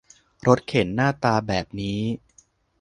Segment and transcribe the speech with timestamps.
[0.47, 1.99] รถเข็นหน้าตาแบบนี้